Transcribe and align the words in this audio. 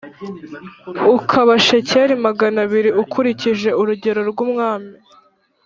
ukaba 1.17 1.53
shekeli 1.65 2.13
magana 2.25 2.57
abiri 2.65 2.89
ukurikije 3.03 3.69
urugero 3.81 4.21
rw’umwami. 4.31 4.93